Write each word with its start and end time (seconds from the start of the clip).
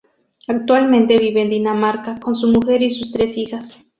Actualmente 0.47 1.15
vive 1.19 1.43
en 1.43 1.51
Dinamarca 1.51 2.19
con 2.19 2.33
su 2.33 2.47
mujer 2.47 2.81
y 2.81 2.89
sus 2.89 3.11
tres 3.11 3.37
hijas. 3.37 3.77